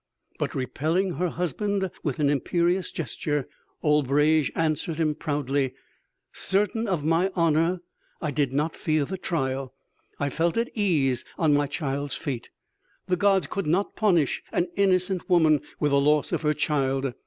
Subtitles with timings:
[0.39, 3.47] '""But repelling her husband with an imperious gesture,
[3.83, 5.75] Albrege answered him proudly:
[6.33, 7.81] 'Certain of my honor,
[8.19, 9.75] I did not fear the trial....
[10.19, 12.49] I felt at ease on my child's fate.
[13.05, 17.13] The gods could not punish an innocent woman with the loss of her child....